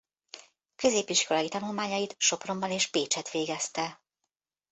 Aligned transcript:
Középiskolai 0.75 1.47
tanulmányait 1.49 2.15
Sopronban 2.17 2.71
és 2.71 2.87
Pécsett 2.89 3.29
végezte. 3.29 4.01